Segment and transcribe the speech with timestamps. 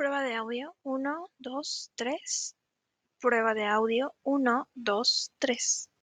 [0.00, 0.74] prueba de audio.
[0.82, 2.56] Uno, dos, tres.
[3.20, 4.14] Prueba de audio.
[4.22, 5.89] Uno, dos, tres.